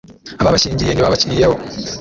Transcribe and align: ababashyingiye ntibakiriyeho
ababashyingiye 0.41 0.91
ntibakiriyeho 0.93 1.55